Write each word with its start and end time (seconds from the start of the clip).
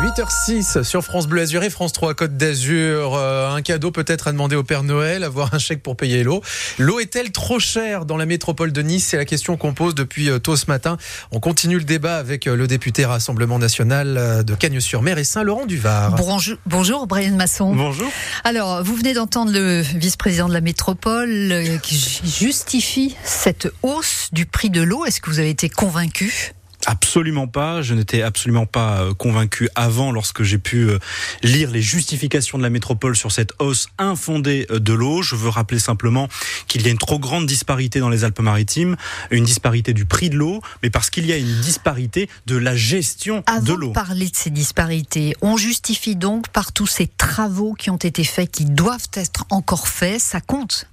8h06 0.00 0.82
sur 0.82 1.04
France 1.04 1.26
Bleu 1.26 1.42
Azur 1.42 1.62
et 1.62 1.68
France 1.68 1.92
3 1.92 2.14
Côte 2.14 2.38
d'Azur. 2.38 3.14
Euh, 3.16 3.54
un 3.54 3.60
cadeau 3.60 3.90
peut-être 3.90 4.28
à 4.28 4.32
demander 4.32 4.56
au 4.56 4.62
Père 4.62 4.82
Noël, 4.82 5.22
avoir 5.24 5.52
un 5.52 5.58
chèque 5.58 5.82
pour 5.82 5.94
payer 5.94 6.24
l'eau. 6.24 6.40
L'eau 6.78 7.00
est-elle 7.00 7.32
trop 7.32 7.58
chère 7.58 8.06
dans 8.06 8.16
la 8.16 8.24
métropole 8.24 8.72
de 8.72 8.80
Nice? 8.80 9.08
C'est 9.08 9.18
la 9.18 9.26
question 9.26 9.58
qu'on 9.58 9.74
pose 9.74 9.94
depuis 9.94 10.30
euh, 10.30 10.38
tôt 10.38 10.56
ce 10.56 10.66
matin. 10.68 10.96
On 11.32 11.40
continue 11.40 11.76
le 11.76 11.84
débat 11.84 12.16
avec 12.16 12.46
euh, 12.46 12.56
le 12.56 12.66
député 12.66 13.04
Rassemblement 13.04 13.58
National 13.58 14.42
de 14.42 14.54
Cagnes-sur-Mer 14.54 15.18
et 15.18 15.24
Saint-Laurent-du-Var. 15.24 16.14
Bonjour, 16.14 16.56
bonjour 16.64 17.06
Brian 17.06 17.36
Masson. 17.36 17.74
Bonjour. 17.74 18.10
Alors, 18.44 18.82
vous 18.82 18.96
venez 18.96 19.12
d'entendre 19.12 19.52
le 19.52 19.82
vice-président 19.82 20.48
de 20.48 20.54
la 20.54 20.62
métropole 20.62 21.78
qui 21.82 21.96
justifie 22.24 23.16
cette 23.22 23.68
hausse 23.82 24.30
du 24.32 24.46
prix 24.46 24.70
de 24.70 24.80
l'eau. 24.80 25.04
Est-ce 25.04 25.20
que 25.20 25.28
vous 25.28 25.40
avez 25.40 25.50
été 25.50 25.68
convaincu? 25.68 26.54
Absolument 26.86 27.46
pas. 27.46 27.82
Je 27.82 27.94
n'étais 27.94 28.22
absolument 28.22 28.66
pas 28.66 29.02
euh, 29.02 29.14
convaincu 29.14 29.68
avant 29.74 30.12
lorsque 30.12 30.42
j'ai 30.42 30.58
pu 30.58 30.88
euh, 30.88 30.98
lire 31.42 31.70
les 31.70 31.82
justifications 31.82 32.56
de 32.56 32.62
la 32.62 32.70
métropole 32.70 33.16
sur 33.16 33.32
cette 33.32 33.52
hausse 33.58 33.88
infondée 33.98 34.66
euh, 34.70 34.78
de 34.78 34.92
l'eau. 34.92 35.22
Je 35.22 35.36
veux 35.36 35.50
rappeler 35.50 35.78
simplement 35.78 36.28
qu'il 36.68 36.82
y 36.82 36.88
a 36.88 36.90
une 36.90 36.98
trop 36.98 37.18
grande 37.18 37.46
disparité 37.46 38.00
dans 38.00 38.08
les 38.08 38.24
Alpes-Maritimes, 38.24 38.96
une 39.30 39.44
disparité 39.44 39.92
du 39.92 40.06
prix 40.06 40.30
de 40.30 40.36
l'eau, 40.36 40.62
mais 40.82 40.90
parce 40.90 41.10
qu'il 41.10 41.26
y 41.26 41.32
a 41.32 41.36
une 41.36 41.60
disparité 41.60 42.28
de 42.46 42.56
la 42.56 42.74
gestion 42.76 43.44
de 43.62 43.72
l'eau. 43.72 43.74
Avant 43.74 43.88
de 43.88 43.92
parler 43.92 44.28
de 44.28 44.36
ces 44.36 44.50
disparités, 44.50 45.34
on 45.42 45.56
justifie 45.56 46.16
donc 46.16 46.48
par 46.48 46.72
tous 46.72 46.86
ces 46.86 47.06
travaux 47.06 47.74
qui 47.74 47.90
ont 47.90 47.96
été 47.96 48.24
faits, 48.24 48.50
qui 48.50 48.64
doivent 48.64 49.08
être 49.14 49.44
encore 49.50 49.86
faits, 49.86 50.20
ça 50.20 50.40
compte 50.40 50.86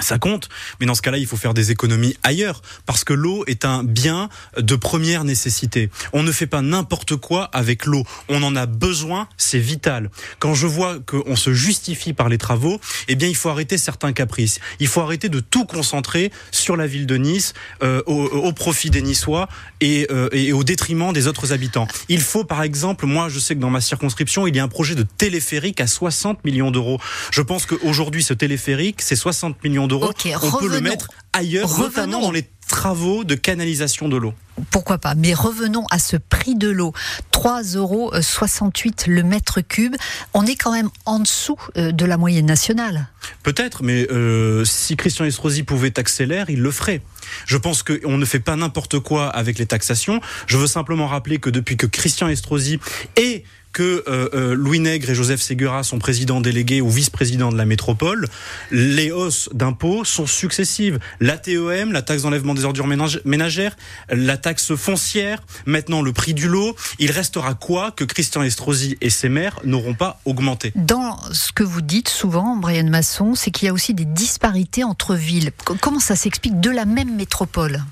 ça 0.00 0.18
compte, 0.18 0.48
mais 0.80 0.86
dans 0.86 0.94
ce 0.94 1.02
cas-là, 1.02 1.18
il 1.18 1.26
faut 1.26 1.36
faire 1.36 1.54
des 1.54 1.70
économies 1.70 2.16
ailleurs, 2.22 2.62
parce 2.86 3.04
que 3.04 3.12
l'eau 3.12 3.44
est 3.46 3.64
un 3.64 3.84
bien 3.84 4.28
de 4.56 4.76
première 4.76 5.24
nécessité. 5.24 5.90
On 6.12 6.22
ne 6.22 6.32
fait 6.32 6.46
pas 6.46 6.62
n'importe 6.62 7.16
quoi 7.16 7.44
avec 7.52 7.86
l'eau. 7.86 8.04
On 8.28 8.42
en 8.42 8.56
a 8.56 8.66
besoin, 8.66 9.28
c'est 9.36 9.58
vital. 9.58 10.10
Quand 10.38 10.54
je 10.54 10.66
vois 10.66 10.98
qu'on 11.00 11.36
se 11.36 11.52
justifie 11.52 12.12
par 12.12 12.28
les 12.28 12.38
travaux, 12.38 12.80
eh 13.08 13.14
bien, 13.14 13.28
il 13.28 13.36
faut 13.36 13.48
arrêter 13.48 13.78
certains 13.78 14.12
caprices. 14.12 14.60
Il 14.78 14.86
faut 14.86 15.00
arrêter 15.00 15.28
de 15.28 15.40
tout 15.40 15.64
concentrer 15.64 16.32
sur 16.50 16.76
la 16.76 16.86
ville 16.86 17.06
de 17.06 17.16
Nice, 17.16 17.54
euh, 17.82 18.02
au, 18.06 18.52
profit 18.52 18.90
des 18.90 19.02
Niçois 19.02 19.48
et, 19.80 20.06
euh, 20.10 20.28
et 20.32 20.52
au 20.52 20.64
détriment 20.64 21.12
des 21.12 21.26
autres 21.28 21.52
habitants. 21.52 21.86
Il 22.08 22.20
faut, 22.20 22.44
par 22.44 22.62
exemple, 22.62 23.06
moi, 23.06 23.28
je 23.28 23.38
sais 23.38 23.54
que 23.54 23.60
dans 23.60 23.70
ma 23.70 23.80
circonscription, 23.80 24.46
il 24.46 24.56
y 24.56 24.58
a 24.58 24.64
un 24.64 24.68
projet 24.68 24.94
de 24.94 25.02
téléphérique 25.02 25.80
à 25.80 25.86
60 25.86 26.44
millions 26.44 26.70
d'euros. 26.70 27.00
Je 27.30 27.42
pense 27.42 27.66
qu'aujourd'hui, 27.66 28.22
ce 28.22 28.34
téléphérique, 28.34 29.02
c'est 29.02 29.16
60 29.16 29.62
millions 29.64 29.86
d'euros. 29.90 30.10
on 30.42 30.50
peut 30.52 30.68
le 30.68 30.80
mettre 30.80 31.10
ailleurs, 31.32 31.78
notamment 31.78 32.20
dans 32.20 32.32
les 32.32 32.48
travaux 32.70 33.24
de 33.24 33.34
canalisation 33.34 34.08
de 34.08 34.16
l'eau. 34.16 34.32
Pourquoi 34.70 34.98
pas 34.98 35.14
Mais 35.14 35.34
revenons 35.34 35.86
à 35.90 35.98
ce 35.98 36.16
prix 36.16 36.54
de 36.54 36.68
l'eau. 36.68 36.92
3,68 37.32 37.76
euros 37.76 38.12
le 39.06 39.22
mètre 39.22 39.60
cube. 39.60 39.96
On 40.34 40.46
est 40.46 40.54
quand 40.54 40.72
même 40.72 40.90
en 41.04 41.18
dessous 41.18 41.56
euh, 41.76 41.92
de 41.92 42.04
la 42.04 42.16
moyenne 42.16 42.46
nationale. 42.46 43.08
Peut-être, 43.42 43.82
mais 43.82 44.06
euh, 44.10 44.64
si 44.64 44.96
Christian 44.96 45.24
Estrosi 45.24 45.62
pouvait 45.62 45.90
taxer 45.90 46.26
l'air, 46.26 46.48
il 46.50 46.60
le 46.60 46.70
ferait. 46.70 47.02
Je 47.46 47.56
pense 47.56 47.82
qu'on 47.82 48.18
ne 48.18 48.24
fait 48.24 48.40
pas 48.40 48.56
n'importe 48.56 49.00
quoi 49.00 49.28
avec 49.28 49.58
les 49.58 49.66
taxations. 49.66 50.20
Je 50.46 50.56
veux 50.56 50.66
simplement 50.66 51.06
rappeler 51.06 51.38
que 51.38 51.50
depuis 51.50 51.76
que 51.76 51.86
Christian 51.86 52.28
Estrosi 52.28 52.78
est 53.16 53.44
que 53.72 54.04
euh, 54.08 54.28
euh, 54.34 54.54
Louis 54.54 54.80
Nègre 54.80 55.10
et 55.10 55.14
Joseph 55.14 55.40
Segura 55.40 55.82
sont 55.82 55.98
présidents 55.98 56.40
délégués 56.40 56.80
ou 56.80 56.90
vice-présidents 56.90 57.52
de 57.52 57.56
la 57.56 57.64
métropole, 57.64 58.26
les 58.70 59.10
hausses 59.10 59.48
d'impôts 59.52 60.04
sont 60.04 60.26
successives. 60.26 60.98
La 61.20 61.38
TEM, 61.38 61.92
la 61.92 62.02
taxe 62.02 62.22
d'enlèvement 62.22 62.54
des 62.54 62.64
ordures 62.64 62.88
ménagères, 63.24 63.76
la 64.10 64.36
taxe 64.36 64.74
foncière, 64.74 65.42
maintenant 65.66 66.02
le 66.02 66.12
prix 66.12 66.34
du 66.34 66.48
lot. 66.48 66.76
Il 66.98 67.10
restera 67.10 67.54
quoi 67.54 67.90
que 67.90 68.04
Christian 68.04 68.42
Estrosi 68.42 68.96
et 69.00 69.10
ses 69.10 69.28
maires 69.28 69.60
n'auront 69.64 69.94
pas 69.94 70.20
augmenté? 70.24 70.72
Dans 70.74 71.18
ce 71.32 71.52
que 71.52 71.62
vous 71.62 71.82
dites 71.82 72.08
souvent, 72.08 72.56
Brian 72.56 72.88
Masson, 72.88 73.34
c'est 73.34 73.50
qu'il 73.50 73.66
y 73.66 73.68
a 73.68 73.72
aussi 73.72 73.94
des 73.94 74.04
disparités 74.04 74.84
entre 74.84 75.14
villes. 75.14 75.52
Comment 75.80 76.00
ça 76.00 76.16
s'explique 76.16 76.60
de 76.60 76.70
la 76.70 76.84
même 76.84 77.14
métropole? 77.16 77.82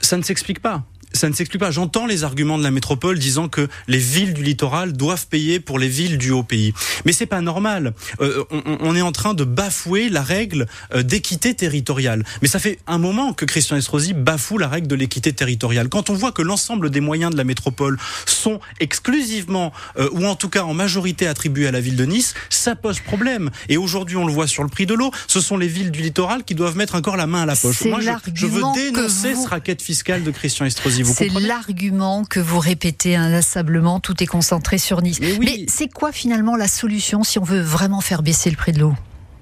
Ça 0.00 0.16
ne 0.16 0.22
s'explique 0.22 0.60
pas 0.60 0.84
ça 1.18 1.28
ne 1.28 1.34
s'explique 1.34 1.60
pas. 1.60 1.70
J'entends 1.70 2.06
les 2.06 2.24
arguments 2.24 2.56
de 2.56 2.62
la 2.62 2.70
métropole 2.70 3.18
disant 3.18 3.48
que 3.48 3.68
les 3.88 3.98
villes 3.98 4.32
du 4.34 4.42
littoral 4.42 4.92
doivent 4.92 5.26
payer 5.26 5.60
pour 5.60 5.78
les 5.78 5.88
villes 5.88 6.16
du 6.16 6.30
haut 6.30 6.42
pays. 6.42 6.72
Mais 7.04 7.12
c'est 7.12 7.26
pas 7.26 7.40
normal. 7.40 7.92
Euh, 8.20 8.44
on, 8.50 8.94
est 8.94 9.02
en 9.02 9.12
train 9.12 9.34
de 9.34 9.44
bafouer 9.44 10.08
la 10.08 10.22
règle 10.22 10.66
euh, 10.94 11.02
d'équité 11.02 11.54
territoriale. 11.54 12.24
Mais 12.40 12.48
ça 12.48 12.58
fait 12.58 12.78
un 12.86 12.98
moment 12.98 13.32
que 13.32 13.44
Christian 13.44 13.76
Estrosi 13.76 14.14
bafoue 14.14 14.58
la 14.58 14.68
règle 14.68 14.86
de 14.86 14.94
l'équité 14.94 15.32
territoriale. 15.32 15.88
Quand 15.88 16.08
on 16.08 16.14
voit 16.14 16.32
que 16.32 16.42
l'ensemble 16.42 16.90
des 16.90 17.00
moyens 17.00 17.32
de 17.32 17.36
la 17.36 17.44
métropole 17.44 17.98
sont 18.24 18.60
exclusivement, 18.80 19.72
euh, 19.98 20.08
ou 20.12 20.24
en 20.24 20.36
tout 20.36 20.48
cas 20.48 20.62
en 20.62 20.74
majorité 20.74 21.26
attribués 21.26 21.66
à 21.66 21.72
la 21.72 21.80
ville 21.80 21.96
de 21.96 22.04
Nice, 22.04 22.34
ça 22.48 22.76
pose 22.76 23.00
problème. 23.00 23.50
Et 23.68 23.76
aujourd'hui, 23.76 24.16
on 24.16 24.26
le 24.26 24.32
voit 24.32 24.46
sur 24.46 24.62
le 24.62 24.68
prix 24.68 24.86
de 24.86 24.94
l'eau, 24.94 25.10
ce 25.26 25.40
sont 25.40 25.56
les 25.56 25.68
villes 25.68 25.90
du 25.90 26.00
littoral 26.00 26.44
qui 26.44 26.54
doivent 26.54 26.76
mettre 26.76 26.94
encore 26.94 27.16
la 27.16 27.26
main 27.26 27.42
à 27.42 27.46
la 27.46 27.56
poche. 27.56 27.84
Moi, 27.84 28.00
je, 28.00 28.10
je 28.34 28.46
veux 28.46 28.62
dénoncer 28.74 29.34
ce 29.34 29.48
racket 29.48 29.82
fiscal 29.82 30.22
de 30.22 30.30
Christian 30.30 30.64
Estrosi. 30.64 31.02
C'est 31.12 31.28
l'argument 31.28 32.24
que 32.24 32.40
vous 32.40 32.58
répétez 32.58 33.16
inlassablement, 33.16 34.00
tout 34.00 34.22
est 34.22 34.26
concentré 34.26 34.78
sur 34.78 35.02
Nice. 35.02 35.20
Mais 35.40 35.64
c'est 35.68 35.88
quoi 35.88 36.12
finalement 36.12 36.56
la 36.56 36.68
solution 36.68 37.22
si 37.24 37.38
on 37.38 37.44
veut 37.44 37.60
vraiment 37.60 38.00
faire 38.00 38.22
baisser 38.22 38.50
le 38.50 38.56
prix 38.56 38.72
de 38.72 38.80
l'eau? 38.80 38.94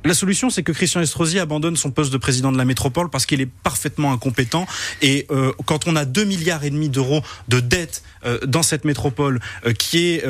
La 0.07 0.15
solution, 0.15 0.51
c'est 0.51 0.63
que 0.63 0.73
Christian 0.73 1.01
Estrosi 1.01 1.39
abandonne 1.39 1.77
son 1.77 1.91
poste 1.91 2.13
de 2.13 2.17
président 2.17 2.53
de 2.53 2.59
la 2.59 2.65
métropole 2.65 3.11
parce 3.11 3.27
qu'il 3.27 3.41
est 3.41 3.51
parfaitement 3.63 4.13
incompétent. 4.13 4.67
Et 5.03 5.27
euh, 5.31 5.53
quand 5.65 5.89
on 5.89 5.97
a 5.97 6.05
2 6.05 6.25
milliards 6.25 6.65
et 6.65 6.71
demi 6.71 6.89
d'euros 6.89 7.23
de 7.49 7.61
dettes 7.61 8.03
euh, 8.25 8.39
dans 8.47 8.63
cette 8.63 8.85
métropole 8.85 9.41
euh, 9.67 9.73
qui 9.73 10.09
est 10.09 10.25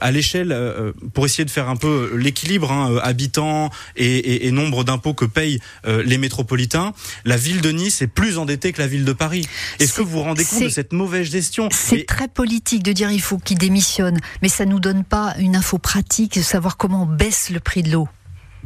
à 0.00 0.10
l'échelle, 0.10 0.56
pour 1.14 1.26
essayer 1.26 1.44
de 1.44 1.50
faire 1.50 1.68
un 1.68 1.76
peu 1.76 2.16
l'équilibre, 2.16 2.72
hein, 2.72 2.98
habitants 3.02 3.70
et, 3.96 4.46
et, 4.46 4.50
nombre 4.50 4.84
d'impôts 4.84 5.14
que 5.14 5.24
payent 5.24 5.60
les 5.84 6.18
métropolitains, 6.18 6.92
la 7.24 7.36
ville 7.36 7.60
de 7.60 7.70
Nice 7.70 8.02
est 8.02 8.06
plus 8.06 8.38
endettée 8.38 8.72
que 8.72 8.80
la 8.80 8.88
ville 8.88 9.04
de 9.04 9.12
Paris. 9.12 9.46
Est-ce 9.78 9.94
que 9.94 10.02
vous 10.02 10.10
vous 10.10 10.22
rendez 10.22 10.44
compte 10.44 10.64
de 10.64 10.68
cette 10.68 10.92
mauvaise 10.92 11.30
gestion? 11.30 11.68
C'est 11.70 12.06
très 12.06 12.28
politique 12.28 12.82
de 12.82 12.92
dire 12.92 13.10
il 13.10 13.20
faut 13.20 13.38
qu'il 13.38 13.58
démissionne, 13.58 14.18
mais 14.42 14.48
ça 14.48 14.64
nous 14.64 14.80
donne 14.80 15.04
pas 15.04 15.34
une 15.38 15.56
info 15.56 15.78
pratique 15.78 16.34
de 16.34 16.42
savoir 16.42 16.76
comment 16.76 17.04
on 17.04 17.06
baisse 17.06 17.50
le 17.50 17.60
prix 17.60 17.82
de 17.82 17.92
l'eau 17.92 18.08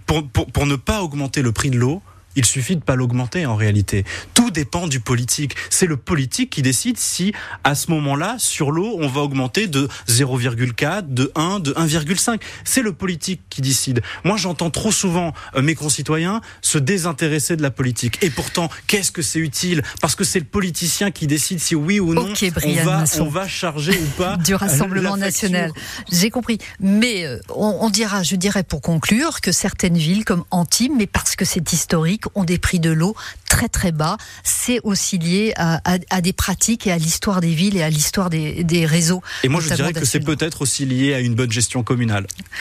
pour, 0.07 0.27
pour, 0.29 0.67
ne 0.67 0.77
pas 0.77 1.03
augmenter 1.03 1.43
le 1.43 1.53
prix 1.53 1.71
de 1.71 1.79
l'eau, 1.79 2.03
il 2.37 2.45
suffit 2.45 2.77
de 2.77 2.83
pas 2.83 2.95
l'augmenter 2.95 3.47
en 3.47 3.57
réalité. 3.57 4.05
Tout 4.35 4.51
dépend 4.51 4.87
du 4.87 5.01
politique. 5.01 5.57
C'est 5.71 5.87
le 5.87 5.97
politique 5.97 6.51
qui 6.51 6.63
décide 6.63 6.99
si, 6.99 7.33
à 7.65 7.75
ce 7.75 7.91
moment-là, 7.91 8.37
sur 8.39 8.71
l'eau, 8.71 8.97
on 9.01 9.09
va 9.09 9.23
augmenter 9.23 9.67
de 9.67 9.89
0,4, 10.09 11.13
de 11.13 11.33
1, 11.35 11.61
de 11.61 11.73
1,5. 11.73 12.41
C'est 12.65 12.83
le 12.83 12.93
politique 12.93 13.41
qui 13.51 13.63
décide. 13.63 14.03
Moi, 14.25 14.37
j'entends 14.37 14.71
trop 14.71 14.93
souvent 14.93 15.33
euh, 15.55 15.63
mes 15.63 15.75
concitoyens 15.75 16.41
se 16.61 16.79
désintéresser 16.79 17.57
de 17.57 17.63
la 17.63 17.71
politique. 17.71 18.23
Et 18.23 18.31
pourtant, 18.31 18.69
qu'est-ce 18.87 19.11
que 19.11 19.23
c'est 19.23 19.39
utile? 19.39 19.83
Parce 20.01 20.15
que 20.15 20.25
c'est 20.25 20.39
le 20.39 20.45
politicien 20.45 21.11
qui 21.11 21.27
décide 21.27 21.59
si 21.59 21.75
oui 21.75 22.01
ou 22.01 22.15
non 22.15 22.33
on, 22.65 22.85
va, 22.85 23.05
on 23.21 23.29
va 23.29 23.49
charger 23.49 23.99
ou 23.99 24.07
pas 24.19 24.37
du 24.45 24.55
Rassemblement 24.55 25.17
national. 25.17 25.73
J'ai 26.11 26.31
compris. 26.31 26.59
Mais 26.81 27.25
euh, 27.25 27.39
on, 27.49 27.79
on 27.81 27.91
dira, 27.91 28.23
je 28.23 28.37
dirais 28.37 28.63
pour 28.63 28.81
conclure, 28.81 29.41
que 29.41 29.53
certaines 29.53 29.97
villes 29.97 30.25
comme 30.25 30.45
Antibes, 30.51 30.93
mais 30.97 31.07
parce 31.07 31.37
que 31.37 31.45
c'est 31.45 31.73
historique, 31.73 32.25
ont 32.35 32.45
des 32.45 32.59
prix 32.59 32.81
de 32.81 32.91
l'eau 32.91 33.15
très 33.49 33.69
très 33.69 33.93
bas. 33.93 34.17
C'est 34.45 34.81
aussi 34.83 35.19
lié 35.19 35.55
à, 35.57 36.21
des 36.21 36.33
pratiques 36.33 36.87
et 36.87 36.93
à 36.93 36.99
l'histoire 36.99 37.41
des 37.41 37.55
villes 37.55 37.77
et 37.77 37.83
à 37.83 37.91
l'histoire 37.91 38.31
des, 38.31 38.65
des 38.65 38.87
réseaux. 38.87 39.23
Et 39.45 39.49
moi 39.49 39.61
je 39.61 39.73
dirais 39.73 39.93
que 39.93 40.05
c'est 40.05 40.21
peut-être 40.21 40.63
aussi 40.63 40.85
lié 40.85 41.15
à 41.15 41.21
une 41.21 41.35
bonne 41.35 41.53
gestion 41.53 41.83
communale. 41.83 42.27